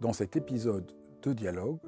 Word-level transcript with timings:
Dans 0.00 0.12
cet 0.12 0.36
épisode 0.36 0.92
de 1.22 1.32
dialogue, 1.32 1.80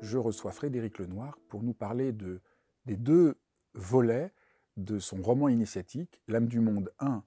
je 0.00 0.18
reçois 0.18 0.52
Frédéric 0.52 0.98
Lenoir 0.98 1.36
pour 1.48 1.64
nous 1.64 1.74
parler 1.74 2.12
de, 2.12 2.40
des 2.84 2.96
deux 2.96 3.34
volets 3.74 4.32
de 4.76 5.00
son 5.00 5.20
roman 5.20 5.48
initiatique, 5.48 6.22
L'âme 6.28 6.46
du 6.46 6.60
monde 6.60 6.92
1 7.00 7.24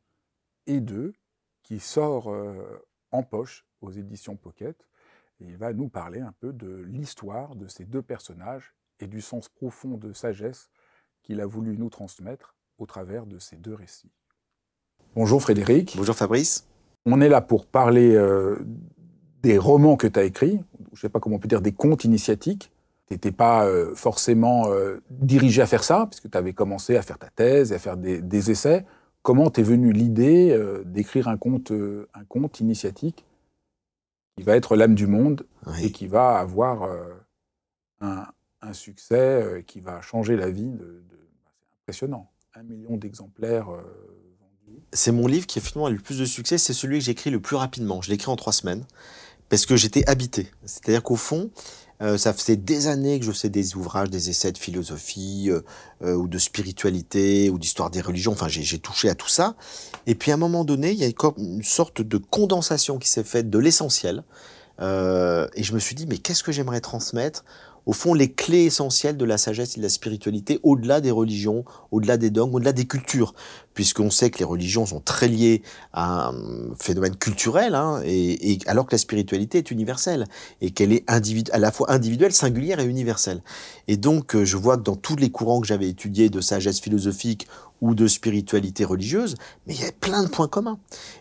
et 0.67 0.79
2, 0.79 1.13
qui 1.61 1.79
sort 1.79 2.29
euh, 2.29 2.79
en 3.11 3.21
poche 3.21 3.65
aux 3.81 3.91
éditions 3.91 4.37
Pocket. 4.37 4.87
Et 5.41 5.45
il 5.45 5.57
va 5.57 5.73
nous 5.73 5.89
parler 5.89 6.21
un 6.21 6.33
peu 6.39 6.53
de 6.53 6.83
l'histoire 6.87 7.57
de 7.57 7.67
ces 7.67 7.83
deux 7.83 8.01
personnages 8.01 8.73
et 9.01 9.07
du 9.07 9.19
sens 9.19 9.49
profond 9.49 9.97
de 9.97 10.13
sagesse 10.13 10.69
qu'il 11.21 11.41
a 11.41 11.45
voulu 11.45 11.77
nous 11.77 11.89
transmettre 11.89 12.55
au 12.77 12.85
travers 12.85 13.25
de 13.25 13.39
ces 13.39 13.57
deux 13.57 13.73
récits. 13.73 14.11
Bonjour 15.15 15.41
Frédéric. 15.41 15.95
Bonjour 15.97 16.15
Fabrice. 16.15 16.65
On 17.05 17.19
est 17.19 17.29
là 17.29 17.41
pour 17.41 17.65
parler 17.65 18.15
euh, 18.15 18.57
des 19.41 19.57
romans 19.57 19.95
que 19.95 20.07
tu 20.07 20.19
as 20.19 20.23
écrits, 20.23 20.59
je 20.93 20.97
ne 20.97 20.99
sais 20.99 21.09
pas 21.09 21.19
comment 21.19 21.37
on 21.37 21.39
peut 21.39 21.47
dire, 21.47 21.61
des 21.61 21.71
contes 21.71 22.03
initiatiques. 22.03 22.71
Tu 23.07 23.13
n'étais 23.13 23.31
pas 23.31 23.65
euh, 23.65 23.95
forcément 23.95 24.69
euh, 24.69 25.01
dirigé 25.09 25.61
à 25.61 25.65
faire 25.65 25.83
ça, 25.83 26.07
puisque 26.09 26.29
tu 26.29 26.37
avais 26.37 26.53
commencé 26.53 26.95
à 26.95 27.01
faire 27.01 27.17
ta 27.17 27.29
thèse 27.29 27.71
et 27.71 27.75
à 27.75 27.79
faire 27.79 27.97
des, 27.97 28.51
essais. 28.51 28.85
Comment 29.21 29.49
t'es 29.49 29.63
venue 29.63 29.91
l'idée 29.91 30.51
euh, 30.51 30.83
d'écrire 30.85 31.27
un 31.27 31.37
conte, 31.37 31.71
un 31.71 32.23
conte 32.25 32.59
initiatique 32.59 33.25
qui 34.37 34.43
va 34.43 34.55
être 34.55 34.75
l'âme 34.75 34.95
du 34.95 35.07
monde 35.07 35.45
et 35.81 35.91
qui 35.91 36.07
va 36.07 36.37
avoir 36.37 36.87
un, 37.99 38.25
succès 38.73 39.63
qui 39.65 39.79
va 39.79 40.01
changer 40.01 40.35
la 40.37 40.49
vie 40.49 40.69
de, 40.69 41.03
c'est 41.09 41.75
impressionnant. 41.81 42.29
Un 42.53 42.63
million 42.63 42.95
d'exemplaires 42.95 43.65
vendus. 43.65 44.79
C'est 44.93 45.11
mon 45.11 45.27
livre 45.27 45.45
qui 45.45 45.59
a 45.59 45.61
finalement 45.61 45.89
eu 45.89 45.95
le 45.95 46.01
plus 46.01 46.19
de 46.19 46.25
succès, 46.25 46.57
c'est 46.57 46.73
celui 46.73 46.99
que 46.99 47.05
j'ai 47.05 47.11
écrit 47.11 47.31
le 47.31 47.41
plus 47.41 47.57
rapidement. 47.57 48.01
Je 48.01 48.09
l'ai 48.09 48.15
écrit 48.15 48.31
en 48.31 48.37
trois 48.37 48.53
semaines 48.53 48.85
parce 49.49 49.65
que 49.65 49.75
j'étais 49.75 50.07
habité. 50.07 50.51
C'est-à-dire 50.65 51.03
qu'au 51.03 51.15
fond, 51.15 51.49
euh, 52.01 52.17
ça 52.17 52.33
faisait 52.33 52.55
des 52.55 52.87
années 52.87 53.19
que 53.19 53.25
je 53.25 53.31
faisais 53.31 53.49
des 53.49 53.75
ouvrages, 53.75 54.09
des 54.09 54.29
essais 54.29 54.51
de 54.51 54.57
philosophie 54.57 55.47
euh, 55.49 55.61
euh, 56.01 56.13
ou 56.13 56.27
de 56.27 56.37
spiritualité 56.37 57.49
ou 57.49 57.59
d'histoire 57.59 57.89
des 57.89 57.99
religions. 57.99 58.31
Enfin, 58.31 58.47
j'ai 58.47 58.79
touché 58.79 59.09
à 59.09 59.15
tout 59.15 59.27
ça. 59.27 59.55
Et 60.07 60.15
puis 60.15 60.31
à 60.31 60.35
un 60.35 60.37
moment 60.37 60.63
donné, 60.63 60.91
il 60.91 60.97
y 60.97 61.03
a 61.03 61.09
une 61.37 61.63
sorte 61.63 62.01
de 62.01 62.17
condensation 62.17 62.99
qui 62.99 63.09
s'est 63.09 63.23
faite 63.23 63.49
de 63.49 63.59
l'essentiel. 63.59 64.23
et 64.79 65.63
je 65.63 65.73
me 65.73 65.79
suis 65.79 65.95
dit, 65.95 66.05
mais 66.07 66.19
qu'est-ce 66.19 66.43
que 66.43 66.53
j'aimerais 66.53 66.79
transmettre 66.79 67.43
au 67.85 67.91
fond 67.91 68.13
les 68.13 68.31
clés 68.31 68.65
essentielles 68.65 69.17
de 69.17 69.25
la 69.25 69.37
sagesse 69.37 69.75
et 69.75 69.79
de 69.79 69.83
la 69.83 69.89
spiritualité 69.89 70.59
au-delà 70.63 71.01
des 71.01 71.11
religions, 71.11 71.65
au-delà 71.91 72.17
des 72.17 72.29
dogmes, 72.29 72.53
au-delà 72.53 72.71
des 72.71 72.85
cultures, 72.85 73.33
puisqu'on 73.79 74.09
sait 74.09 74.29
que 74.29 74.39
les 74.39 74.43
religions 74.43 74.85
sont 74.85 74.99
très 74.99 75.29
liées 75.29 75.61
à 75.93 76.31
un 76.31 76.33
phénomène 76.77 77.15
culturel, 77.15 77.75
hein, 77.75 78.01
et, 78.03 78.59
alors 78.65 78.85
que 78.85 78.91
la 78.91 78.97
spiritualité 78.97 79.59
est 79.59 79.71
universelle 79.71 80.25
et 80.59 80.71
qu'elle 80.71 80.91
est 80.91 81.05
à 81.07 81.59
la 81.59 81.71
fois 81.71 81.89
individuelle, 81.89 82.33
singulière 82.33 82.81
et 82.81 82.83
universelle. 82.83 83.41
Et 83.87 83.95
donc, 83.95 84.35
euh, 84.35 84.43
je 84.43 84.57
vois 84.57 84.75
que 84.75 84.81
dans 84.81 84.97
tous 84.97 85.15
les 85.15 85.29
courants 85.29 85.61
que 85.61 85.67
j'avais 85.67 85.87
étudiés 85.87 86.29
de 86.29 86.41
sagesse 86.41 86.81
philosophique 86.81 87.47
ou 87.79 87.95
de 87.95 88.05
spiritualité 88.07 88.83
religieuse, 88.83 89.35
il 89.65 89.79
y 89.79 89.85
a 89.85 89.93
plein 89.93 90.23
de 90.23 90.27
points 90.27 90.49
communs. 90.49 90.77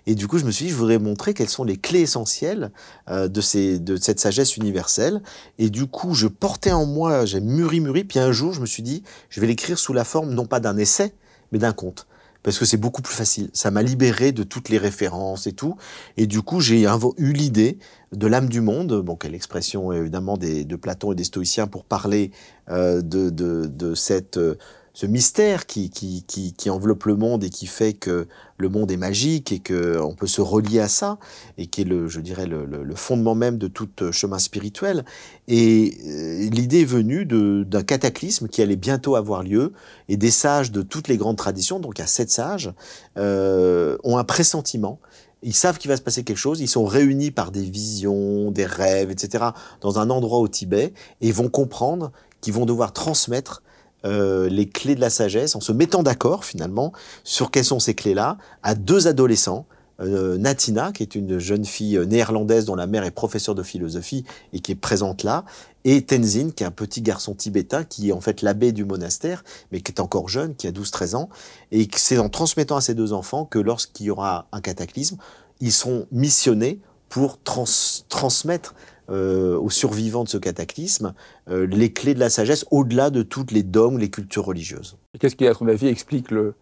Et 0.07 0.17
du 0.17 0.27
coup, 0.27 0.39
je 0.39 0.45
me 0.45 0.51
suis 0.51 0.65
dit, 0.65 0.73
je 0.73 0.77
voudrais 0.77 0.99
montrer 0.99 1.35
quelles 1.35 1.49
sont 1.49 1.63
les 1.63 1.77
clés 1.77 2.01
essentielles 2.01 2.73
euh, 3.09 3.29
de, 3.29 3.77
de 3.77 3.97
cette 3.99 4.19
sagesse 4.19 4.57
universelle. 4.57 5.23
Et 5.61 5.71
du 5.71 5.87
coup, 5.87 6.13
je 6.13 6.27
portais 6.27 6.73
en 6.73 6.87
moi, 6.87 7.25
j'ai 7.25 7.41
mûri, 7.41 7.79
mûri, 7.79 8.03
puis 8.03 8.19
un 8.19 8.33
jour, 8.33 8.53
je 8.53 8.61
me 8.61 8.67
suis 8.67 8.83
dit, 8.83 9.05
je 9.31 9.41
vais 9.41 9.47
l'écrire 9.47 9.79
sous 9.79 9.93
la 9.93 10.03
forme 10.03 10.35
non 10.35 10.47
pas 10.47 10.59
d'un 10.59 10.77
essai, 10.77 11.15
mais 11.53 11.61
d'un 11.61 11.73
conte 11.73 12.09
parce 12.49 12.59
que 12.59 12.65
c'est 12.65 12.79
beaucoup 12.79 13.03
plus 13.03 13.13
facile. 13.15 13.51
Ça 13.53 13.71
m'a 13.71 13.83
libéré 13.83 14.33
de 14.33 14.43
toutes 14.43 14.71
les 14.71 14.79
références 14.79 15.47
et 15.47 15.53
tout. 15.53 15.77
Et 16.17 16.27
du 16.27 16.41
coup, 16.41 16.61
j'ai 16.63 16.87
eu 17.19 17.33
l'idée 17.35 17.79
de 18.13 18.27
l'âme 18.27 18.49
du 18.49 18.63
monde, 18.63 19.03
bon, 19.03 19.17
quelle 19.17 19.35
expression 19.35 19.93
évidemment 19.93 20.39
des, 20.39 20.65
de 20.65 20.75
Platon 20.75 21.13
et 21.13 21.15
des 21.15 21.25
stoïciens 21.25 21.67
pour 21.67 21.85
parler 21.85 22.31
euh, 22.71 23.03
de, 23.03 23.29
de, 23.29 23.67
de, 23.67 23.95
cette 23.95 24.39
euh, 24.39 24.57
ce 24.99 25.07
mystère 25.07 25.67
qui, 25.67 25.91
qui, 25.91 26.25
qui, 26.27 26.55
qui, 26.55 26.71
enveloppe 26.71 27.05
le 27.05 27.15
monde 27.15 27.45
et 27.45 27.51
qui 27.51 27.69
fait 27.69 27.93
que 27.93 28.27
le 28.57 28.69
monde 28.69 28.91
est 28.91 28.97
magique 28.97 29.53
et 29.53 29.61
que 29.61 29.97
on 30.01 30.17
peut 30.17 30.27
se 30.27 30.41
relier 30.41 30.81
à 30.81 30.89
ça 30.89 31.19
et 31.57 31.69
qui 31.69 31.83
est 31.83 31.85
le, 31.85 32.09
je 32.09 32.21
dirais, 32.21 32.47
le, 32.47 32.67
le, 32.67 32.95
fondement 32.97 33.37
même 33.37 33.59
de 33.59 33.69
tout 33.69 33.89
euh, 34.03 34.11
chemin 34.11 34.41
spirituel. 34.41 35.05
Et 35.47 35.97
euh, 36.05 36.51
l'idée 36.51 36.81
est 36.81 36.85
venue 36.85 37.25
d'un 37.27 37.83
cataclysme 37.85 38.49
qui 38.49 38.61
allait 38.61 38.75
bientôt 38.75 39.15
avoir 39.15 39.45
lieu 39.45 39.73
et 40.09 40.17
des 40.17 40.33
sages 40.33 40.73
de 40.73 40.83
toutes 40.83 41.07
les 41.07 41.17
grandes 41.17 41.37
traditions, 41.37 41.79
donc 41.79 42.01
a 42.01 42.07
sept 42.09 42.33
sages, 42.33 42.73
euh, 43.19 43.99
ont 44.03 44.19
un 44.19 44.25
pressentiment 44.25 44.99
ils 45.43 45.55
savent 45.55 45.79
qu'il 45.79 45.89
va 45.89 45.97
se 45.97 46.03
passer 46.03 46.25
quelque 46.25 46.37
chose, 46.37 46.61
ils 46.61 46.67
sont 46.67 46.85
réunis 46.85 47.31
par 47.31 47.53
des 47.53 47.63
visions, 47.63 48.51
des 48.51 48.67
rêves, 48.67 49.13
etc., 49.13 49.45
dans 49.81 50.01
un 50.01 50.11
endroit 50.11 50.41
au 50.41 50.49
Tibet, 50.49 50.93
et 51.21 51.31
vont 51.31 51.49
comprendre 51.49 52.11
qu'ils 52.41 52.55
vont 52.55 52.67
devoir 52.67 52.93
transmettre 52.93 53.63
euh, 54.05 54.49
les 54.49 54.69
clés 54.69 54.95
de 54.95 55.01
la 55.01 55.11
sagesse 55.11 55.57
en 55.57 55.61
se 55.61 55.73
mettant 55.73 56.03
d'accord 56.03 56.45
finalement 56.45 56.93
sur 57.25 57.51
quelles 57.51 57.65
sont 57.65 57.81
ces 57.81 57.95
clés-là 57.95 58.39
à 58.63 58.75
deux 58.75 59.09
adolescents. 59.09 59.67
Euh, 60.01 60.39
Natina, 60.39 60.93
qui 60.93 61.03
est 61.03 61.17
une 61.17 61.41
jeune 61.41 61.65
fille 61.65 61.97
euh, 61.97 62.05
néerlandaise 62.05 62.67
dont 62.67 62.77
la 62.77 62.87
mère 62.87 63.03
est 63.03 63.11
professeure 63.11 63.57
de 63.57 63.65
philosophie 63.65 64.25
et 64.53 64.61
qui 64.61 64.71
est 64.71 64.77
présente 64.77 65.25
là, 65.25 65.45
et 65.85 66.03
Tenzin, 66.03 66.51
qui 66.51 66.63
est 66.63 66.67
un 66.67 66.71
petit 66.71 67.03
garçon 67.03 67.35
tibétain 67.35 67.83
qui 67.83 68.11
est 68.11 68.13
en 68.13 68.21
fait 68.21 68.43
l'abbé 68.43 68.71
du 68.71 68.85
monastère, 68.85 69.43
mais 69.73 69.81
qui 69.81 69.91
est 69.91 70.01
encore 70.01 70.29
jeune, 70.29 70.55
qui 70.55 70.69
a 70.69 70.71
12-13 70.71 71.17
ans, 71.17 71.29
et 71.73 71.89
c'est 71.97 72.19
en 72.19 72.29
transmettant 72.29 72.77
à 72.77 72.81
ces 72.81 72.95
deux 72.95 73.13
enfants 73.13 73.45
que 73.45 73.59
lorsqu'il 73.59 74.07
y 74.07 74.11
aura 74.11 74.47
un 74.53 74.61
cataclysme, 74.61 75.17
ils 75.61 75.73
seront 75.73 76.07
missionnés 76.13 76.79
pour 77.09 77.41
transmettre 77.43 78.75
euh, 79.11 79.57
aux 79.57 79.71
survivants 79.71 80.23
de 80.23 80.29
ce 80.29 80.37
cataclysme 80.37 81.15
euh, 81.49 81.67
les 81.67 81.95
clés 81.95 82.13
de 82.13 82.21
la 82.21 82.29
sagesse 82.29 82.67
au-delà 82.71 83.09
de 83.09 83.23
toutes 83.23 83.53
les 83.53 83.63
dogmes, 83.63 83.97
les 83.97 84.11
cultures 84.11 84.45
religieuses. 84.45 84.99
Qu'est-ce 85.19 85.35
qui, 85.35 85.47
à 85.47 85.55
ton 85.55 85.67
avis, 85.67 85.87
explique 85.87 86.31
le, 86.31 86.55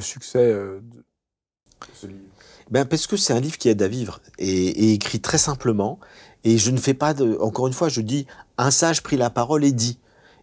succès 0.00 0.38
euh, 0.38 0.80
de 0.80 1.04
ce 1.92 2.06
livre? 2.06 2.18
Ben 2.70 2.86
parce 2.86 3.06
que 3.06 3.18
c'est 3.18 3.34
un 3.34 3.40
livre 3.40 3.58
qui 3.58 3.68
aide 3.68 3.82
à 3.82 3.88
vivre 3.88 4.22
et, 4.38 4.94
écrit 4.94 5.20
très 5.20 5.36
simplement. 5.36 6.00
Et 6.44 6.56
je 6.56 6.70
ne 6.70 6.78
fais 6.78 6.94
pas 6.94 7.12
de, 7.12 7.36
encore 7.42 7.66
une 7.66 7.74
fois, 7.74 7.90
je 7.90 8.00
dis 8.00 8.26
un 8.56 8.70
sage 8.70 9.02
prit 9.02 9.18
la 9.18 9.28
parole 9.28 9.62
et 9.62 9.72
dit. 9.72 9.98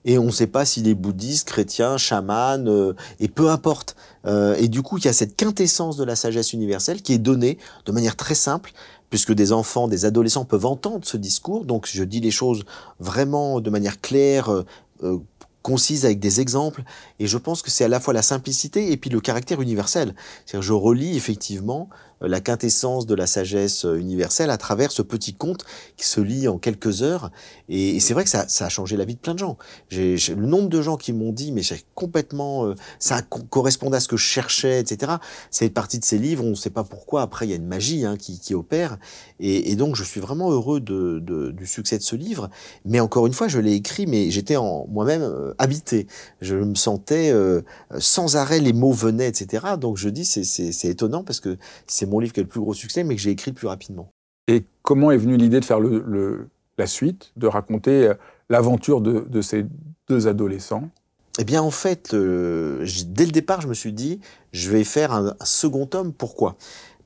Et 0.05 0.19
on 0.19 0.25
ne 0.25 0.31
sait 0.31 0.47
pas 0.47 0.65
s'il 0.65 0.87
est 0.87 0.93
bouddhiste, 0.93 1.47
chrétien, 1.47 1.97
chaman, 1.97 2.95
et 3.19 3.27
peu 3.27 3.49
importe. 3.49 3.97
et 4.25 4.69
du 4.69 4.81
coup, 4.81 4.97
il 4.97 5.03
y 5.03 5.09
a 5.09 5.13
cette 5.13 5.35
quintessence 5.35 5.97
de 5.97 6.05
la 6.05 6.15
sagesse 6.15 6.53
universelle 6.53 7.01
qui 7.01 7.11
est 7.11 7.17
donnée 7.17 7.57
de 7.85 7.91
manière 7.91 8.15
très 8.15 8.35
simple 8.35 8.71
puisque 9.09 9.33
des 9.33 9.51
enfants, 9.51 9.87
des 9.87 10.05
adolescents 10.05 10.45
peuvent 10.45 10.65
entendre 10.65 11.05
ce 11.05 11.17
discours. 11.17 11.65
Donc 11.65 11.87
je 11.91 12.03
dis 12.03 12.19
les 12.19 12.31
choses 12.31 12.63
vraiment 12.99 13.59
de 13.59 13.69
manière 13.69 14.01
claire, 14.01 14.51
euh, 14.51 14.65
euh, 15.03 15.17
concise 15.61 16.05
avec 16.05 16.19
des 16.19 16.39
exemples. 16.41 16.83
Et 17.19 17.27
je 17.27 17.37
pense 17.37 17.61
que 17.61 17.71
c'est 17.71 17.83
à 17.83 17.87
la 17.87 17.99
fois 17.99 18.13
la 18.13 18.21
simplicité 18.21 18.91
et 18.91 18.97
puis 18.97 19.09
le 19.09 19.19
caractère 19.19 19.61
universel. 19.61 20.15
C'est-à-dire 20.45 20.65
je 20.65 20.73
relis 20.73 21.15
effectivement 21.17 21.89
la 22.21 22.41
quintessence 22.41 23.05
de 23.05 23.15
la 23.15 23.27
sagesse 23.27 23.85
universelle 23.85 24.49
à 24.49 24.57
travers 24.57 24.91
ce 24.91 25.01
petit 25.01 25.33
conte 25.33 25.65
qui 25.97 26.07
se 26.07 26.21
lit 26.21 26.47
en 26.47 26.57
quelques 26.57 27.01
heures. 27.01 27.31
Et, 27.67 27.99
c'est 27.99 28.13
vrai 28.13 28.23
que 28.23 28.29
ça, 28.29 28.47
ça, 28.47 28.65
a 28.65 28.69
changé 28.69 28.97
la 28.97 29.05
vie 29.05 29.15
de 29.15 29.19
plein 29.19 29.33
de 29.33 29.39
gens. 29.39 29.57
J'ai, 29.89 30.15
le 30.35 30.45
nombre 30.45 30.69
de 30.69 30.81
gens 30.81 30.97
qui 30.97 31.13
m'ont 31.13 31.31
dit, 31.31 31.51
mais 31.51 31.63
c'est 31.63 31.83
complètement, 31.95 32.65
euh, 32.65 32.75
ça 32.99 33.21
correspondait 33.21 33.97
à 33.97 33.99
ce 33.99 34.07
que 34.07 34.17
je 34.17 34.23
cherchais, 34.23 34.79
etc. 34.79 35.13
C'est 35.51 35.69
partie 35.69 35.99
de 35.99 36.05
ces 36.05 36.17
livres, 36.17 36.43
on 36.43 36.51
ne 36.51 36.55
sait 36.55 36.69
pas 36.69 36.83
pourquoi. 36.83 37.21
Après, 37.21 37.45
il 37.45 37.49
y 37.49 37.53
a 37.53 37.55
une 37.55 37.67
magie 37.67 38.05
hein, 38.05 38.17
qui, 38.17 38.39
qui, 38.39 38.55
opère. 38.55 38.97
Et, 39.39 39.71
et, 39.71 39.75
donc, 39.75 39.95
je 39.95 40.03
suis 40.03 40.19
vraiment 40.19 40.51
heureux 40.51 40.79
de, 40.79 41.19
de, 41.19 41.51
du 41.51 41.65
succès 41.65 41.97
de 41.97 42.03
ce 42.03 42.15
livre. 42.15 42.49
Mais 42.85 42.99
encore 42.99 43.27
une 43.27 43.33
fois, 43.33 43.47
je 43.47 43.59
l'ai 43.59 43.73
écrit, 43.73 44.07
mais 44.07 44.31
j'étais 44.31 44.55
en 44.55 44.87
moi-même 44.87 45.21
euh, 45.21 45.53
habité. 45.57 46.07
Je 46.41 46.55
me 46.55 46.75
sentais 46.75 47.31
euh, 47.31 47.61
sans 47.99 48.35
arrêt, 48.35 48.59
les 48.59 48.73
mots 48.73 48.91
venaient, 48.91 49.27
etc. 49.27 49.65
Donc, 49.79 49.97
je 49.97 50.09
dis, 50.09 50.25
c'est 50.25 50.87
étonnant 50.87 51.23
parce 51.23 51.39
que 51.39 51.57
c'est 51.87 52.08
mon 52.09 52.19
livre 52.19 52.33
qui 52.33 52.39
a 52.39 52.43
le 52.43 52.49
plus 52.49 52.59
gros 52.59 52.73
succès, 52.73 53.03
mais 53.03 53.15
que 53.15 53.21
j'ai 53.21 53.31
écrit 53.31 53.51
le 53.51 53.55
plus 53.55 53.67
rapidement. 53.67 54.11
Et 54.47 54.65
comment 54.81 55.11
est 55.11 55.17
venue 55.17 55.37
l'idée 55.37 55.59
de 55.59 55.65
faire 55.65 55.79
le, 55.79 56.49
la 56.77 56.87
suite, 56.87 57.31
de 57.37 57.47
raconter 57.47 58.07
euh, 58.07 58.13
l'aventure 58.49 59.01
de, 59.01 59.41
ces 59.41 59.65
deux 60.07 60.27
adolescents? 60.27 60.89
Eh 61.37 61.43
bien, 61.43 61.61
en 61.61 61.71
fait, 61.71 62.13
dès 62.13 63.25
le 63.25 63.31
départ, 63.31 63.61
je 63.61 63.67
me 63.67 63.73
suis 63.73 63.93
dit, 63.93 64.19
je 64.51 64.69
vais 64.69 64.83
faire 64.83 65.13
un, 65.13 65.35
second 65.43 65.85
tome. 65.85 66.11
Pourquoi? 66.11 66.57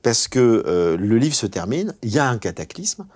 Parce 0.02 0.26
que 0.26 0.64
euh, 0.66 0.96
le 0.96 1.18
livre 1.18 1.34
se 1.34 1.46
termine, 1.46 1.94
il 2.02 2.10
y 2.10 2.18
a 2.18 2.28
un 2.28 2.38
cataclysme, 2.38 3.06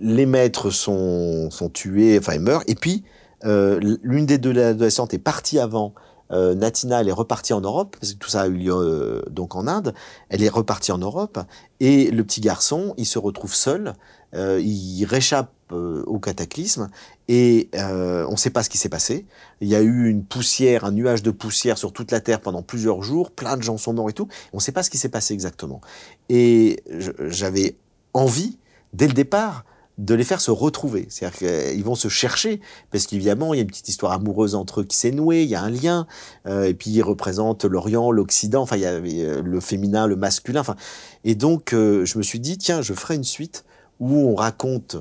les 0.00 0.26
maîtres 0.26 0.70
sont, 0.70 1.50
sont 1.50 1.70
tués, 1.70 2.18
enfin, 2.18 2.34
ils 2.34 2.40
meurent, 2.40 2.62
et 2.66 2.74
puis 2.74 3.04
euh, 3.44 3.96
l'une 4.02 4.26
des 4.26 4.38
deux 4.38 4.58
adolescentes 4.58 5.14
est 5.14 5.18
partie 5.18 5.58
avant 5.58 5.94
euh, 6.30 6.54
Natina, 6.54 7.00
elle 7.00 7.08
est 7.08 7.12
repartie 7.12 7.52
en 7.52 7.60
Europe, 7.60 7.96
parce 8.00 8.12
que 8.12 8.18
tout 8.18 8.28
ça 8.28 8.42
a 8.42 8.46
eu 8.46 8.54
lieu 8.54 8.74
euh, 8.74 9.22
donc 9.30 9.54
en 9.54 9.66
Inde. 9.66 9.94
Elle 10.28 10.42
est 10.42 10.48
repartie 10.48 10.92
en 10.92 10.98
Europe, 10.98 11.38
et 11.80 12.10
le 12.10 12.24
petit 12.24 12.40
garçon, 12.40 12.94
il 12.96 13.06
se 13.06 13.18
retrouve 13.18 13.54
seul, 13.54 13.94
euh, 14.34 14.60
il 14.60 15.04
réchappe 15.04 15.52
au 15.72 16.20
cataclysme, 16.20 16.88
et 17.26 17.70
on 17.74 18.30
ne 18.30 18.36
sait 18.36 18.50
pas 18.50 18.62
ce 18.62 18.70
qui 18.70 18.78
s'est 18.78 18.88
passé. 18.88 19.26
Il 19.60 19.66
y 19.66 19.74
a 19.74 19.80
eu 19.80 20.08
une 20.08 20.24
poussière, 20.24 20.84
un 20.84 20.92
nuage 20.92 21.24
de 21.24 21.32
poussière 21.32 21.76
sur 21.76 21.92
toute 21.92 22.12
la 22.12 22.20
Terre 22.20 22.40
pendant 22.40 22.62
plusieurs 22.62 23.02
jours, 23.02 23.32
plein 23.32 23.56
de 23.56 23.62
gens 23.62 23.76
sont 23.76 23.92
morts 23.92 24.08
et 24.08 24.12
tout. 24.12 24.28
On 24.52 24.58
ne 24.58 24.62
sait 24.62 24.70
pas 24.70 24.84
ce 24.84 24.90
qui 24.90 24.98
s'est 24.98 25.08
passé 25.08 25.34
exactement. 25.34 25.80
Et 26.28 26.84
j'avais 27.28 27.76
envie, 28.14 28.60
dès 28.92 29.08
le 29.08 29.12
départ, 29.12 29.64
de 29.98 30.14
les 30.14 30.24
faire 30.24 30.40
se 30.40 30.50
retrouver. 30.50 31.06
C'est-à-dire 31.08 31.38
qu'ils 31.38 31.84
vont 31.84 31.94
se 31.94 32.08
chercher, 32.08 32.60
parce 32.90 33.06
qu'évidemment, 33.06 33.54
il 33.54 33.56
y 33.56 33.60
a 33.60 33.62
une 33.62 33.68
petite 33.68 33.88
histoire 33.88 34.12
amoureuse 34.12 34.54
entre 34.54 34.80
eux 34.80 34.84
qui 34.84 34.96
s'est 34.96 35.10
nouée, 35.10 35.42
il 35.42 35.48
y 35.48 35.54
a 35.54 35.62
un 35.62 35.70
lien, 35.70 36.06
euh, 36.46 36.64
et 36.64 36.74
puis 36.74 36.90
ils 36.90 37.02
représentent 37.02 37.64
l'Orient, 37.64 38.10
l'Occident, 38.10 38.62
enfin, 38.62 38.76
il 38.76 38.82
y 38.82 38.86
a 38.86 38.92
euh, 38.92 39.42
le 39.42 39.60
féminin, 39.60 40.06
le 40.06 40.16
masculin, 40.16 40.60
enfin. 40.60 40.76
Et 41.24 41.34
donc, 41.34 41.72
euh, 41.72 42.04
je 42.04 42.18
me 42.18 42.22
suis 42.22 42.40
dit, 42.40 42.58
tiens, 42.58 42.82
je 42.82 42.92
ferai 42.92 43.14
une 43.14 43.24
suite 43.24 43.64
où 44.00 44.14
on 44.14 44.34
raconte, 44.34 44.96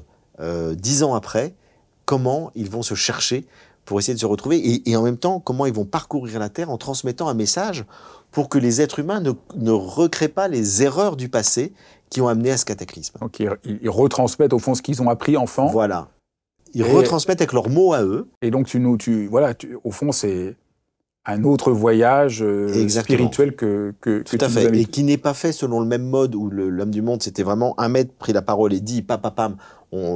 dix 0.74 1.04
ans 1.04 1.14
après, 1.14 1.56
comment 2.04 2.52
ils 2.56 2.70
vont 2.70 2.82
se 2.82 2.94
chercher 2.94 3.46
pour 3.86 4.00
essayer 4.00 4.14
de 4.14 4.20
se 4.20 4.26
retrouver, 4.26 4.58
et, 4.58 4.90
et, 4.90 4.96
en 4.98 5.04
même 5.04 5.18
temps, 5.18 5.40
comment 5.40 5.66
ils 5.66 5.74
vont 5.74 5.86
parcourir 5.86 6.40
la 6.40 6.50
Terre 6.50 6.70
en 6.70 6.78
transmettant 6.78 7.30
un 7.30 7.34
message 7.34 7.86
pour 8.32 8.50
que 8.50 8.58
les 8.58 8.82
êtres 8.82 9.00
humains 9.00 9.22
ne, 9.22 9.32
ne 9.56 9.72
recréent 9.72 10.34
pas 10.34 10.48
les 10.48 10.84
erreurs 10.84 11.16
du 11.16 11.30
passé 11.30 11.72
qui 12.10 12.22
ont 12.22 12.28
amené 12.28 12.52
à 12.52 12.58
ce 12.58 12.66
cataclysme. 12.66 13.18
Donc 13.20 13.40
ils, 13.40 13.90
retransmettent 13.90 14.54
au 14.54 14.60
fond 14.60 14.76
ce 14.76 14.82
qu'ils 14.82 15.02
ont 15.02 15.10
appris 15.10 15.38
enfant. 15.38 15.68
Voilà. 15.68 16.10
Ils 16.74 16.84
retransmettent 16.84 17.42
avec 17.42 17.54
leurs 17.54 17.70
mots 17.70 17.94
à 17.94 18.04
eux. 18.04 18.28
Et 18.42 18.52
donc 18.52 18.68
tu 18.68 18.80
nous, 18.80 18.98
tu 18.98 19.28
voilà, 19.28 19.54
au 19.84 19.92
fond 19.92 20.12
c'est 20.12 20.56
un 21.26 21.44
autre 21.44 21.72
voyage 21.72 22.44
euh, 22.44 22.88
spirituel 22.88 23.56
que, 23.56 23.94
que 24.00 24.22
tout 24.22 24.38
à 24.40 24.48
fait 24.48 24.78
et 24.78 24.86
qui 24.86 25.04
n'est 25.04 25.18
pas 25.18 25.34
fait 25.34 25.52
selon 25.52 25.80
le 25.80 25.88
même 25.88 26.04
mode 26.04 26.36
où 26.36 26.50
l'homme 26.52 26.92
du 26.92 27.02
monde 27.02 27.24
c'était 27.24 27.42
vraiment 27.42 27.74
un 27.80 27.90
maître 27.90 28.12
pris 28.20 28.32
la 28.32 28.44
parole 28.44 28.74
et 28.74 28.80
dit 28.80 29.02
pam 29.02 29.20
pam 29.20 29.58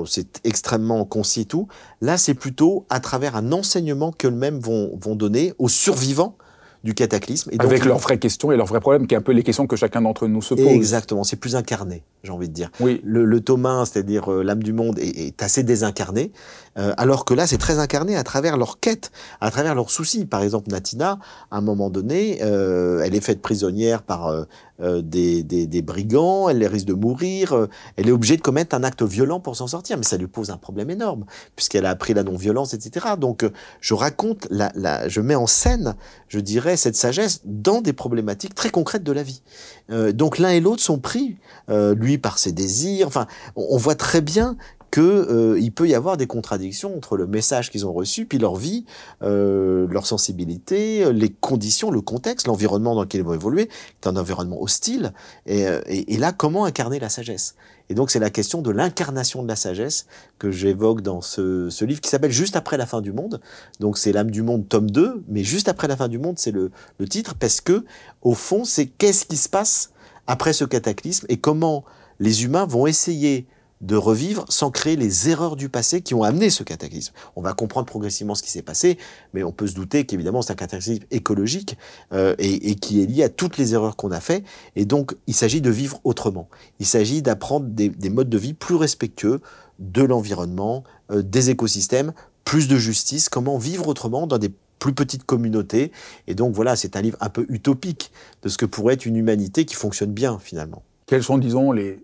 c'est 0.05 0.45
extrêmement 0.45 1.05
concis 1.05 1.41
et 1.41 1.45
tout. 1.45 1.67
Là 2.01 2.17
c'est 2.17 2.33
plutôt 2.33 2.85
à 2.89 2.99
travers 2.99 3.35
un 3.35 3.51
enseignement 3.51 4.11
que 4.11 4.27
eux-mêmes 4.27 4.59
vont 4.59 4.91
vont 5.01 5.15
donner 5.15 5.53
aux 5.57 5.69
survivants 5.69 6.35
du 6.83 6.93
cataclysme. 6.93 7.49
Et 7.51 7.59
Avec 7.59 7.85
leurs 7.85 7.97
vraies 7.97 8.19
questions 8.19 8.51
et 8.51 8.57
leurs 8.57 8.67
vrais 8.67 8.79
problèmes, 8.79 9.05
qui 9.05 9.13
est 9.13 9.17
un 9.17 9.21
peu 9.21 9.33
les 9.33 9.43
questions 9.43 9.67
que 9.67 9.75
chacun 9.75 10.01
d'entre 10.01 10.27
nous 10.27 10.41
se 10.41 10.53
pose. 10.53 10.65
Exactement, 10.65 11.23
c'est 11.23 11.35
plus 11.35 11.55
incarné, 11.55 12.03
j'ai 12.23 12.31
envie 12.31 12.47
de 12.47 12.53
dire. 12.53 12.71
Oui. 12.79 13.01
Le, 13.03 13.25
le 13.25 13.41
Thomas, 13.41 13.85
c'est-à-dire 13.85 14.31
euh, 14.31 14.43
l'âme 14.43 14.63
du 14.63 14.71
monde, 14.71 14.97
est, 14.99 15.41
assez 15.41 15.63
désincarné, 15.63 16.31
euh, 16.77 16.93
alors 16.97 17.25
que 17.25 17.33
là, 17.33 17.47
c'est 17.47 17.57
très 17.57 17.79
incarné 17.79 18.15
à 18.15 18.23
travers 18.23 18.55
leurs 18.55 18.79
quêtes, 18.79 19.11
à 19.41 19.51
travers 19.51 19.75
leurs 19.75 19.89
soucis. 19.89 20.25
Par 20.25 20.41
exemple, 20.41 20.69
Natina, 20.69 21.19
à 21.51 21.57
un 21.57 21.61
moment 21.61 21.89
donné, 21.89 22.39
euh, 22.41 23.01
elle 23.03 23.15
est 23.15 23.21
faite 23.21 23.41
prisonnière 23.41 24.01
par 24.03 24.45
des, 24.81 25.43
des, 25.43 25.67
des, 25.67 25.81
brigands, 25.81 26.47
elle 26.47 26.65
risque 26.65 26.85
de 26.85 26.93
mourir, 26.93 27.67
elle 27.97 28.07
est 28.07 28.13
obligée 28.13 28.37
de 28.37 28.41
commettre 28.41 28.73
un 28.73 28.83
acte 28.85 29.03
violent 29.03 29.41
pour 29.41 29.57
s'en 29.57 29.67
sortir, 29.67 29.97
mais 29.97 30.03
ça 30.03 30.15
lui 30.15 30.27
pose 30.27 30.51
un 30.51 30.57
problème 30.57 30.89
énorme, 30.89 31.25
puisqu'elle 31.57 31.85
a 31.85 31.89
appris 31.89 32.13
la 32.13 32.23
non-violence, 32.23 32.73
etc. 32.73 33.07
Donc, 33.19 33.45
je 33.81 33.93
raconte, 33.93 34.47
la, 34.49 34.71
la, 34.75 35.09
je 35.09 35.19
mets 35.19 35.35
en 35.35 35.47
scène, 35.47 35.95
je 36.29 36.39
dirais, 36.39 36.68
cette 36.77 36.95
sagesse 36.95 37.41
dans 37.45 37.81
des 37.81 37.93
problématiques 37.93 38.55
très 38.55 38.69
concrètes 38.69 39.03
de 39.03 39.11
la 39.11 39.23
vie. 39.23 39.41
Euh, 39.89 40.11
donc 40.11 40.37
l'un 40.37 40.49
et 40.49 40.59
l'autre 40.59 40.81
sont 40.81 40.99
pris, 40.99 41.37
euh, 41.69 41.95
lui 41.95 42.17
par 42.17 42.37
ses 42.37 42.51
désirs. 42.51 43.07
Enfin, 43.07 43.27
on, 43.55 43.77
voit 43.77 43.95
très 43.95 44.21
bien 44.21 44.57
que 44.91 45.01
euh, 45.01 45.59
il 45.59 45.71
peut 45.71 45.87
y 45.87 45.95
avoir 45.95 46.17
des 46.17 46.27
contradictions 46.27 46.95
entre 46.95 47.17
le 47.17 47.27
message 47.27 47.71
qu'ils 47.71 47.85
ont 47.85 47.93
reçu, 47.93 48.25
puis 48.25 48.37
leur 48.37 48.55
vie, 48.55 48.85
leur 49.21 50.05
sensibilité, 50.05 51.11
les 51.13 51.29
conditions, 51.29 51.91
le 51.91 52.01
contexte, 52.01 52.47
l'environnement 52.47 52.95
dans 52.95 53.01
lequel 53.01 53.21
ils 53.21 53.25
vont 53.25 53.33
évoluer, 53.33 53.69
c'est 54.01 54.09
un 54.09 54.15
environnement 54.15 54.61
hostile. 54.61 55.13
Et, 55.45 55.61
et, 55.61 56.13
et 56.13 56.17
là, 56.17 56.31
comment 56.31 56.65
incarner 56.65 56.99
la 56.99 57.09
sagesse? 57.09 57.55
Et 57.89 57.95
donc 57.95 58.11
c'est 58.11 58.19
la 58.19 58.29
question 58.29 58.61
de 58.61 58.69
l'incarnation 58.69 59.41
de 59.41 59.47
la 59.47 59.55
sagesse 59.55 60.05
que 60.37 60.51
j'évoque 60.51 61.01
dans 61.01 61.21
ce, 61.21 61.69
ce, 61.69 61.85
livre 61.85 62.01
qui 62.01 62.09
s'appelle 62.09 62.31
Juste 62.31 62.55
après 62.55 62.77
la 62.77 62.85
fin 62.85 63.01
du 63.01 63.11
monde. 63.11 63.41
Donc 63.79 63.97
c'est 63.97 64.11
l'âme 64.11 64.29
du 64.29 64.43
monde 64.43 64.69
tome 64.69 64.91
2, 64.91 65.23
mais 65.27 65.43
Juste 65.43 65.67
après 65.67 65.87
la 65.87 65.97
fin 65.97 66.07
du 66.07 66.19
monde, 66.19 66.37
c'est 66.37 66.51
le, 66.51 66.71
le 66.99 67.07
titre 67.07 67.33
parce 67.33 67.61
que 67.61 67.83
au 68.21 68.35
fond, 68.35 68.63
c'est 68.63 68.85
qu'est-ce 68.85 69.25
qui 69.25 69.37
se 69.37 69.49
passe 69.49 69.91
après 70.27 70.53
ce 70.53 70.63
cataclysme 70.65 71.25
et 71.29 71.37
comment 71.37 71.83
les 72.19 72.43
humains 72.43 72.65
vont 72.65 72.85
essayer 72.85 73.47
de 73.81 73.95
revivre 73.95 74.45
sans 74.49 74.71
créer 74.71 74.95
les 74.95 75.29
erreurs 75.29 75.55
du 75.55 75.69
passé 75.69 76.01
qui 76.01 76.13
ont 76.13 76.23
amené 76.23 76.49
ce 76.49 76.63
cataclysme. 76.63 77.13
On 77.35 77.41
va 77.41 77.53
comprendre 77.53 77.85
progressivement 77.85 78.35
ce 78.35 78.43
qui 78.43 78.51
s'est 78.51 78.61
passé, 78.61 78.97
mais 79.33 79.43
on 79.43 79.51
peut 79.51 79.67
se 79.67 79.73
douter 79.73 80.05
qu'évidemment 80.05 80.41
c'est 80.41 80.51
un 80.51 80.55
cataclysme 80.55 81.03
écologique 81.11 81.77
euh, 82.11 82.35
et, 82.39 82.75
qui 82.75 83.01
est 83.01 83.05
lié 83.05 83.23
à 83.23 83.29
toutes 83.29 83.57
les 83.57 83.73
erreurs 83.73 83.95
qu'on 83.95 84.11
a 84.11 84.19
fait. 84.19 84.43
Et 84.75 84.85
donc 84.85 85.15
il 85.27 85.33
s'agit 85.33 85.61
de 85.61 85.69
vivre 85.69 86.01
autrement. 86.03 86.49
Il 86.79 86.85
s'agit 86.85 87.21
d'apprendre 87.21 87.67
des, 87.67 87.89
des, 87.89 88.09
modes 88.09 88.29
de 88.29 88.37
vie 88.37 88.53
plus 88.53 88.75
respectueux 88.75 89.41
de 89.79 90.03
l'environnement, 90.03 90.83
euh, 91.11 91.21
des 91.21 91.49
écosystèmes, 91.49 92.13
plus 92.43 92.67
de 92.67 92.77
justice, 92.77 93.29
comment 93.29 93.57
vivre 93.57 93.87
autrement 93.87 94.27
dans 94.27 94.37
des 94.37 94.51
plus 94.79 94.93
petites 94.93 95.25
communautés. 95.25 95.91
Et 96.27 96.35
donc 96.35 96.53
voilà, 96.53 96.75
c'est 96.75 96.95
un 96.95 97.01
livre 97.01 97.17
un 97.21 97.29
peu 97.29 97.45
utopique 97.49 98.11
de 98.43 98.49
ce 98.49 98.57
que 98.57 98.65
pourrait 98.65 98.95
être 98.95 99.05
une 99.05 99.17
humanité 99.17 99.65
qui 99.65 99.75
fonctionne 99.75 100.11
bien 100.11 100.39
finalement. 100.39 100.83
Quels 101.05 101.23
sont, 101.23 101.37
disons, 101.37 101.71
les, 101.71 102.03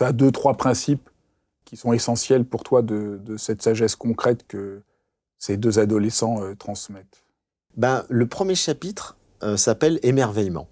as 0.00 0.12
deux, 0.12 0.30
trois 0.30 0.54
principes 0.54 1.08
qui 1.64 1.76
sont 1.76 1.92
essentiels 1.92 2.44
pour 2.44 2.62
toi 2.62 2.82
de, 2.82 3.20
cette 3.36 3.62
sagesse 3.62 3.96
concrète 3.96 4.46
que 4.46 4.82
ces 5.38 5.56
deux 5.56 5.78
adolescents 5.78 6.42
euh, 6.42 6.54
transmettent 6.54 7.24
ben, 7.76 8.04
Le 8.08 8.26
premier 8.26 8.54
chapitre 8.54 9.16
euh, 9.42 9.56
s'appelle 9.56 9.98
Émerveillement. 10.02 10.68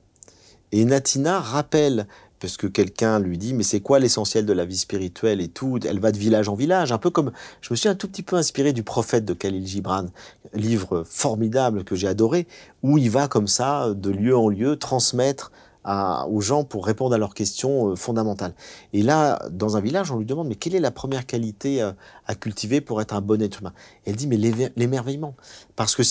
Et 0.72 0.84
Natina 0.84 1.40
rappelle, 1.40 2.06
parce 2.40 2.56
que 2.56 2.66
quelqu'un 2.66 3.18
lui 3.18 3.38
dit, 3.38 3.54
mais 3.54 3.62
c'est 3.62 3.80
quoi 3.80 3.98
l'essentiel 3.98 4.46
de 4.46 4.52
la 4.52 4.64
vie 4.64 4.76
spirituelle 4.76 5.40
et 5.40 5.48
tout 5.48 5.78
Elle 5.84 6.00
va 6.00 6.12
de 6.12 6.18
village 6.18 6.48
en 6.48 6.54
village, 6.54 6.92
un 6.92 6.98
peu 6.98 7.10
comme, 7.10 7.32
je 7.60 7.72
me 7.72 7.76
suis 7.76 7.88
un 7.88 7.94
tout 7.94 8.08
petit 8.08 8.22
peu 8.22 8.36
inspiré 8.36 8.72
du 8.72 8.82
prophète 8.82 9.24
de 9.24 9.34
Khalil 9.34 9.66
Gibran, 9.66 10.06
livre 10.52 11.04
formidable 11.04 11.84
que 11.84 11.96
j'ai 11.96 12.08
adoré, 12.08 12.46
où 12.82 12.98
il 12.98 13.10
va 13.10 13.28
comme 13.28 13.48
ça, 13.48 13.92
de 13.94 14.10
lieu 14.10 14.36
en 14.36 14.48
lieu, 14.48 14.76
transmettre 14.76 15.52
aux 15.84 16.40
gens 16.40 16.64
pour 16.64 16.86
répondre 16.86 17.14
à 17.14 17.18
leurs 17.18 17.34
questions 17.34 17.90
euh, 17.90 17.96
fondamentales. 17.96 18.54
Et 18.92 19.02
là, 19.02 19.42
dans 19.50 19.76
un 19.76 19.80
village, 19.80 20.10
on 20.10 20.18
lui 20.18 20.24
demande, 20.24 20.48
mais 20.48 20.54
quelle 20.54 20.74
est 20.74 20.80
la 20.80 20.90
première 20.90 21.26
qualité 21.26 21.82
euh, 21.82 21.92
à 22.26 22.34
cultiver 22.34 22.80
pour 22.80 23.00
être 23.02 23.14
un 23.14 23.20
bon 23.20 23.40
être 23.42 23.60
humain? 23.60 23.72
Elle 24.06 24.16
dit, 24.16 24.26
mais 24.26 24.38
l'émerveillement. 24.76 25.34
Parce 25.76 25.94
que 25.94 26.02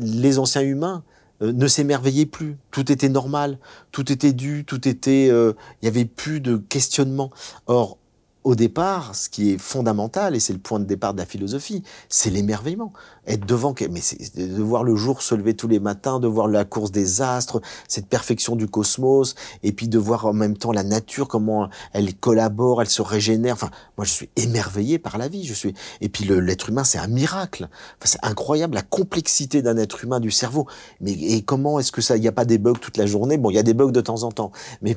les 0.00 0.38
anciens 0.38 0.62
humains 0.62 1.04
euh, 1.42 1.52
ne 1.52 1.66
s'émerveillaient 1.66 2.26
plus. 2.26 2.56
Tout 2.70 2.90
était 2.90 3.10
normal, 3.10 3.58
tout 3.92 4.10
était 4.10 4.32
dû, 4.32 4.64
tout 4.64 4.88
était... 4.88 5.26
Il 5.28 5.54
n'y 5.82 5.88
avait 5.88 6.06
plus 6.06 6.40
de 6.40 6.56
questionnement. 6.56 7.30
Or, 7.66 7.98
au 8.44 8.54
départ, 8.54 9.14
ce 9.14 9.28
qui 9.28 9.52
est 9.52 9.58
fondamental, 9.58 10.34
et 10.34 10.40
c'est 10.40 10.52
le 10.52 10.58
point 10.58 10.80
de 10.80 10.84
départ 10.84 11.12
de 11.12 11.18
la 11.18 11.26
philosophie, 11.26 11.82
c'est 12.08 12.30
l'émerveillement. 12.30 12.92
Être 13.26 13.44
devant, 13.44 13.74
mais 13.90 14.00
de 14.36 14.62
voir 14.62 14.84
le 14.84 14.96
jour 14.96 15.20
se 15.20 15.34
lever 15.34 15.54
tous 15.54 15.68
les 15.68 15.80
matins, 15.80 16.18
de 16.18 16.26
voir 16.26 16.48
la 16.48 16.64
course 16.64 16.90
des 16.90 17.20
astres, 17.20 17.60
cette 17.86 18.06
perfection 18.06 18.56
du 18.56 18.66
cosmos, 18.66 19.34
et 19.62 19.72
puis 19.72 19.86
de 19.86 19.98
voir 19.98 20.24
en 20.24 20.32
même 20.32 20.56
temps 20.56 20.72
la 20.72 20.82
nature, 20.82 21.28
comment 21.28 21.68
elle 21.92 22.14
collabore, 22.14 22.80
elle 22.80 22.88
se 22.88 23.02
régénère. 23.02 23.54
Enfin, 23.54 23.70
moi, 23.98 24.06
je 24.06 24.12
suis 24.12 24.30
émerveillé 24.36 24.98
par 24.98 25.18
la 25.18 25.28
vie. 25.28 25.44
Je 25.44 25.52
suis, 25.52 25.74
et 26.00 26.08
puis 26.08 26.24
l'être 26.24 26.70
humain, 26.70 26.84
c'est 26.84 26.98
un 26.98 27.06
miracle. 27.06 27.68
C'est 28.02 28.24
incroyable 28.24 28.76
la 28.76 28.82
complexité 28.82 29.60
d'un 29.60 29.76
être 29.76 30.04
humain, 30.04 30.20
du 30.20 30.30
cerveau. 30.30 30.66
Mais 31.02 31.12
et 31.12 31.42
comment 31.42 31.78
est-ce 31.80 31.92
que 31.92 32.00
ça, 32.00 32.16
il 32.16 32.20
n'y 32.20 32.28
a 32.28 32.32
pas 32.32 32.46
des 32.46 32.56
bugs 32.56 32.72
toute 32.80 32.96
la 32.96 33.04
journée? 33.04 33.36
Bon, 33.36 33.50
il 33.50 33.54
y 33.54 33.58
a 33.58 33.62
des 33.62 33.74
bugs 33.74 33.90
de 33.90 34.00
temps 34.00 34.22
en 34.22 34.32
temps, 34.32 34.52
mais 34.80 34.96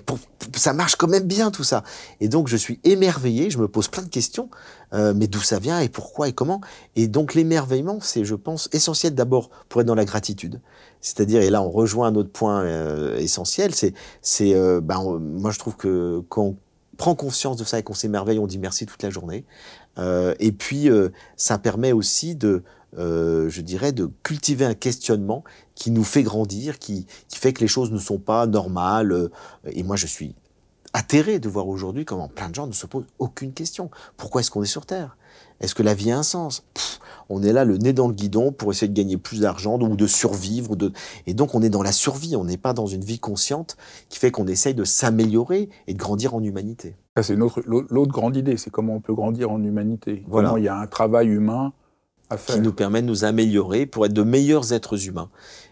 ça 0.55 0.71
marche 0.71 0.95
quand 0.95 1.09
même 1.09 1.25
bien 1.25 1.51
tout 1.51 1.65
ça. 1.65 1.83
Et 2.21 2.29
donc, 2.29 2.47
je 2.47 2.55
suis 2.55 2.79
émerveillé 2.85 3.30
je 3.49 3.57
me 3.57 3.67
pose 3.67 3.87
plein 3.87 4.03
de 4.03 4.09
questions, 4.09 4.49
euh, 4.93 5.13
mais 5.15 5.27
d'où 5.27 5.39
ça 5.39 5.59
vient 5.59 5.79
et 5.79 5.89
pourquoi 5.89 6.27
et 6.27 6.33
comment? 6.33 6.61
Et 6.95 7.07
donc 7.07 7.33
l'émerveillement, 7.33 7.99
c'est, 8.01 8.25
je 8.25 8.35
pense, 8.35 8.69
essentiel 8.71 9.15
d'abord 9.15 9.49
pour 9.69 9.81
être 9.81 9.87
dans 9.87 9.95
la 9.95 10.05
gratitude. 10.05 10.61
C'est-à-dire, 11.01 11.41
et 11.41 11.49
là 11.49 11.61
on 11.61 11.69
rejoint 11.69 12.07
un 12.07 12.15
autre 12.15 12.31
point 12.31 12.63
euh, 12.63 13.17
essentiel, 13.17 13.73
c'est, 13.73 13.93
c'est, 14.21 14.53
euh, 14.53 14.81
ben, 14.81 15.19
moi 15.19 15.51
je 15.51 15.59
trouve 15.59 15.75
que 15.75 16.21
quand 16.29 16.43
on 16.43 16.57
prend 16.97 17.15
conscience 17.15 17.57
de 17.57 17.63
ça 17.63 17.79
et 17.79 17.83
qu'on 17.83 17.93
s'émerveille, 17.93 18.39
on 18.39 18.47
dit 18.47 18.59
merci 18.59 18.85
toute 18.85 19.01
la 19.01 19.09
journée. 19.09 19.45
et 19.97 20.51
puis 20.51 20.87
ça 21.35 21.57
permet 21.57 21.93
aussi 21.93 22.35
de, 22.35 22.63
je 22.95 23.61
dirais, 23.61 23.91
de 23.91 24.07
cultiver 24.21 24.65
un 24.65 24.75
questionnement 24.75 25.43
qui 25.73 25.89
nous 25.89 26.03
fait 26.03 26.21
grandir, 26.21 26.77
qui, 26.77 27.07
qui 27.27 27.39
fait 27.39 27.53
que 27.53 27.61
les 27.61 27.67
choses 27.67 27.91
ne 27.91 27.97
sont 27.97 28.19
pas 28.19 28.45
normales. 28.45 29.29
et 29.65 29.81
moi, 29.81 29.95
je 29.95 30.05
suis 30.05 30.35
atterré 30.93 31.39
de 31.39 31.49
voir 31.49 31.67
aujourd'hui 31.67 32.05
comment 32.05 32.27
plein 32.27 32.49
de 32.49 32.55
gens 32.55 32.67
ne 32.67 32.73
se 32.73 32.85
posent 32.85 33.05
aucune 33.19 33.53
question. 33.53 33.89
Pourquoi 34.17 34.41
est-ce 34.41 34.51
qu'on 34.51 34.63
est 34.63 34.67
sur 34.67 34.85
Terre? 34.85 35.17
Est-ce 35.59 35.75
que 35.75 35.83
la 35.83 35.93
vie 35.93 36.11
a 36.11 36.17
un 36.17 36.23
sens? 36.23 36.63
On 37.29 37.43
est 37.43 37.53
là, 37.53 37.63
le 37.63 37.77
nez 37.77 37.93
dans 37.93 38.07
le 38.07 38.13
guidon, 38.13 38.51
pour 38.51 38.71
essayer 38.71 38.87
de 38.87 38.93
gagner 38.93 39.17
plus 39.17 39.41
d'argent 39.41 39.79
ou 39.79 39.95
de 39.95 40.07
survivre. 40.07 40.75
De... 40.75 40.91
Et 41.27 41.33
donc 41.33 41.55
on 41.55 41.61
est 41.61 41.69
dans 41.69 41.83
la 41.83 41.91
survie, 41.91 42.35
on 42.35 42.43
n'est 42.43 42.57
pas 42.57 42.73
dans 42.73 42.87
une 42.87 43.03
vie 43.03 43.19
consciente 43.19 43.77
qui 44.09 44.19
fait 44.19 44.31
qu'on 44.31 44.47
essaye 44.47 44.73
de 44.73 44.83
s'améliorer 44.83 45.69
et 45.87 45.93
de 45.93 45.99
grandir 45.99 46.33
en 46.33 46.43
humanité. 46.43 46.95
c'est 47.21 47.35
l'autre 47.35 48.11
grande 48.11 48.35
idée, 48.35 48.57
c'est 48.57 48.69
comment 48.69 48.95
on 48.95 49.01
peut 49.01 49.13
grandir 49.13 49.51
en 49.51 49.63
humanité. 49.63 50.23
Voilà. 50.27 50.49
Comment 50.49 50.57
il 50.57 50.65
y 50.65 50.67
a 50.67 50.77
un 50.77 50.87
travail 50.87 51.27
humain. 51.27 51.73
Qui 52.47 52.59
nous 52.59 52.73
permet 52.73 53.01
de 53.01 53.07
nous 53.07 53.25
améliorer 53.25 53.85
pour 53.85 54.05
être 54.05 54.13
de 54.13 54.23
meilleurs 54.23 54.73
êtres 54.73 55.07
humains. 55.07 55.29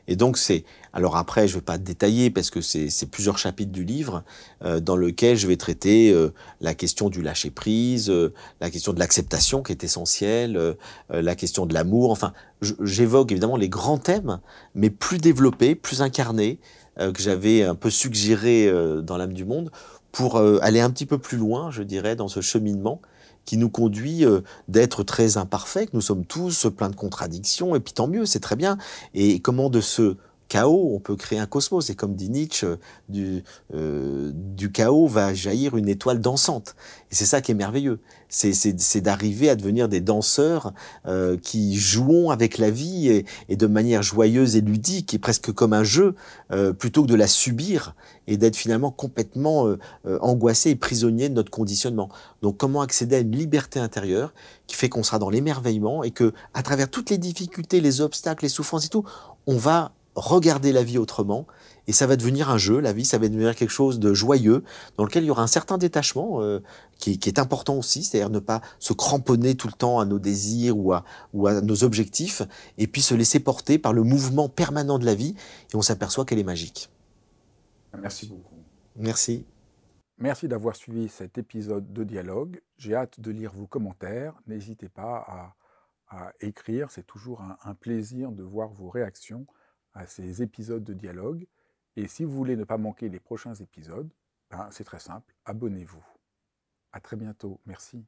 Et 0.10 0.16
donc 0.16 0.39
c'est, 0.39 0.66
alors 0.92 1.18
après 1.18 1.48
je 1.48 1.54
ne 1.54 1.60
vais 1.60 1.66
pas 1.66 1.78
détailler 1.78 2.32
parce 2.32 2.50
que 2.50 2.62
c'est 2.62 3.06
plusieurs 3.12 3.38
chapitres 3.38 3.72
du 3.72 3.84
livre 3.84 4.24
euh, 4.66 4.80
dans 4.80 4.96
lequel 4.96 5.38
je 5.38 5.46
vais 5.46 5.56
traiter 5.56 6.12
euh, 6.12 6.34
la 6.62 6.74
question 6.74 7.12
du 7.12 7.22
lâcher 7.22 7.51
prise, 7.51 8.10
euh, 8.10 8.34
la 8.60 8.72
question 8.72 8.92
de 8.92 9.00
l'acceptation 9.00 9.62
qui 9.62 9.72
est 9.72 9.84
essentielle, 9.84 10.75
la 11.12 11.36
question 11.36 11.68
de 11.68 11.75
l'amour. 11.75 12.10
Enfin, 12.10 12.34
j'évoque 12.82 13.32
évidemment 13.32 13.56
les 13.56 13.70
grands 13.70 14.00
thèmes, 14.00 14.39
mais 14.74 14.89
plus 14.89 15.20
développés, 15.20 15.75
plus 15.75 16.01
incarnés, 16.01 16.60
que 16.98 17.22
j'avais 17.22 17.63
un 17.63 17.75
peu 17.75 17.89
suggéré 17.89 18.70
dans 19.04 19.16
l'âme 19.16 19.34
du 19.34 19.46
monde 19.46 19.72
pour 20.12 20.38
aller 20.38 20.82
un 20.82 20.89
petit 20.89 21.06
peu 21.06 21.18
plus 21.18 21.38
loin, 21.38 21.72
je 21.72 21.84
dirais, 21.84 22.16
dans 22.16 22.28
ce 22.28 22.42
cheminement 22.42 23.00
qui 23.50 23.58
nous 23.58 23.72
conduit 23.72 24.25
d'être 24.68 25.01
très 25.01 25.38
imparfaits, 25.38 25.91
nous 25.96 26.01
sommes 26.01 26.24
tous 26.24 26.68
pleins 26.77 26.91
de 26.91 26.96
contradictions, 26.96 27.75
et 27.75 27.79
puis 27.79 27.94
tant 27.94 28.08
mieux, 28.08 28.27
c'est 28.27 28.39
très 28.39 28.56
bien. 28.56 28.77
Et 29.15 29.39
comment 29.39 29.72
de 29.72 29.82
ce 29.82 30.18
chaos, 30.50 30.91
on 30.94 31.00
peut 31.00 31.15
créer 31.15 31.39
un 31.39 31.46
cosmos. 31.46 31.89
Et 31.89 31.96
comme 31.96 32.15
dit 32.15 32.29
Nietzsche, 32.29 32.68
du, 33.08 33.44
euh, 33.74 34.32
du 34.34 34.72
chaos 34.72 35.08
va 35.08 35.34
jaillir 35.34 35.77
une 35.77 35.88
étoile 35.88 36.20
dansante. 36.20 36.75
Et 37.12 37.15
c'est 37.15 37.25
ça 37.25 37.39
qui 37.39 37.51
est 37.51 37.56
merveilleux. 37.56 38.00
C'est 38.27 39.01
d'arriver 39.01 39.50
à 39.50 39.56
devenir 39.56 39.89
des 39.89 40.01
danseurs 40.01 40.74
euh, 41.08 41.38
qui 41.38 41.75
jouons 41.75 42.29
avec 42.29 42.58
la 42.58 42.70
vie 42.70 43.08
et, 43.08 43.25
et, 43.48 43.56
de 43.56 43.65
manière 43.65 44.03
joyeuse 44.03 44.56
et 44.56 44.62
ludique, 44.62 45.15
et 45.15 45.20
presque 45.20 45.51
comme 45.51 45.74
un 45.74 45.84
jeu, 45.84 46.13
euh, 46.51 46.74
plutôt 46.74 47.03
que 47.03 47.08
de 47.08 47.15
la 47.15 47.27
subir 47.27 47.96
et 48.29 48.38
d'être 48.38 48.56
finalement 48.56 48.91
complètement 48.91 49.68
euh, 49.68 49.79
euh, 50.06 50.20
angoissé 50.22 50.70
et 50.70 50.75
prisonnier 50.75 51.29
de 51.29 51.34
notre 51.34 51.50
conditionnement. 51.50 52.10
Donc 52.44 52.58
comment 52.58 52.82
accéder 52.82 53.15
à 53.15 53.20
une 53.20 53.36
liberté 53.36 53.79
intérieure 53.79 54.34
qui 54.68 54.75
fait 54.75 54.88
qu'on 54.88 55.03
sera 55.03 55.18
dans 55.18 55.32
l'émerveillement 55.32 56.03
et 56.03 56.12
que 56.12 56.32
à 56.53 56.62
travers 56.62 56.89
toutes 56.89 57.10
les 57.10 57.18
difficultés, 57.18 57.82
les 57.82 58.01
obstacles, 58.01 58.46
les 58.46 58.50
souffrances 58.50 58.86
et 58.86 58.89
tout, 58.89 59.03
on 59.48 59.58
va 59.58 59.94
regarder 60.16 60.72
la 60.72 60.84
vie 60.84 60.98
autrement, 60.98 61.48
et 61.88 61.92
ça 61.92 62.06
va 62.06 62.16
devenir 62.16 62.50
un 62.50 62.58
jeu, 62.58 62.80
la 62.80 62.94
vie, 62.94 63.06
ça 63.06 63.18
va 63.18 63.28
devenir 63.28 63.56
quelque 63.56 63.72
chose 63.72 64.00
de 64.00 64.13
joyeux, 64.13 64.63
dans 64.98 65.06
lequel 65.06 65.24
il 65.24 65.28
y 65.28 65.32
aura 65.32 65.44
un 65.44 65.48
certain 65.48 65.78
détachement 65.78 66.42
euh, 66.42 66.60
qui, 66.98 67.20
est 67.25 67.39
important 67.39 67.75
aussi, 67.75 68.04
c'est-à-dire 68.04 68.30
ne 68.30 68.39
pas 68.39 68.62
se 68.80 68.94
cramponner 68.94 69.56
tout 69.56 69.68
le 69.68 69.74
temps 69.74 70.00
à 70.00 70.06
nos 70.06 70.20
désirs 70.20 70.78
ou 70.78 70.94
à, 70.94 71.04
ou 71.34 71.48
à 71.48 71.62
nos 71.62 71.84
objectifs, 71.84 72.42
et 72.78 72.88
puis 72.88 73.01
se 73.01 73.16
laisser 73.16 73.39
porter 73.39 73.80
par 73.80 73.94
le 73.94 74.04
mouvement 74.04 74.50
permanent 74.50 75.00
de 75.00 75.06
la 75.06 75.16
vie, 75.16 75.36
et 75.74 75.75
on 75.75 75.82
s'aperçoit 75.82 76.25
qu'elle 76.25 76.39
est 76.39 76.44
magique. 76.44 76.89
Merci 77.98 78.28
beaucoup. 78.28 78.56
Merci. 78.96 79.46
Merci 80.20 80.48
d'avoir 80.48 80.75
suivi 80.75 81.08
cet 81.08 81.38
épisode 81.38 81.94
de 81.94 82.04
dialogue. 82.04 82.62
J'ai 82.78 82.94
hâte 82.94 83.20
de 83.22 83.32
lire 83.32 83.54
vos 83.54 83.68
commentaires. 83.68 84.34
N'hésitez 84.48 84.89
pas 84.89 85.56
à, 86.10 86.34
écrire, 86.42 86.89
c'est 86.89 87.06
toujours 87.06 87.44
un 87.63 87.75
plaisir 87.75 88.32
de 88.32 88.42
voir 88.42 88.70
vos 88.70 88.89
réactions 88.89 89.46
à 90.00 90.08
ces 90.08 90.41
épisodes 90.41 90.84
de 90.84 90.94
dialogue. 90.94 91.46
Et 91.96 92.08
si 92.08 92.24
vous 92.24 92.32
voulez 92.32 92.56
ne 92.56 92.63
pas 92.63 92.77
manquer 92.77 93.10
les 93.10 93.20
prochains 93.20 93.56
épisodes, 93.56 94.10
ben, 94.50 94.70
c'est 94.72 94.86
très 94.86 95.00
simple, 95.00 95.36
abonnez-vous. 95.46 96.03
À 96.94 97.01
très 97.01 97.18
bientôt, 97.18 97.60
merci. 97.65 98.06